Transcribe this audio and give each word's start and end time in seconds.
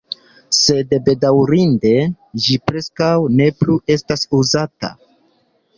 Sed 0.59 0.95
bedaŭrinde, 1.09 1.93
ĝi 2.47 2.59
preskaŭ 2.71 3.13
ne 3.39 3.53
plu 3.61 3.79
estas 3.99 4.27
uzata. 4.41 4.97